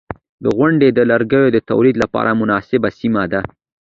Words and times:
•غونډۍ 0.55 0.89
د 0.93 0.99
لرګیو 1.11 1.53
د 1.55 1.57
تولید 1.69 1.95
لپاره 2.03 2.31
مناسبه 2.41 2.89
سیمه 2.99 3.23
ده. 3.31 3.41